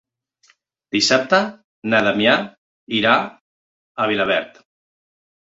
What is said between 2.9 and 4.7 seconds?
irà a Vilaverd.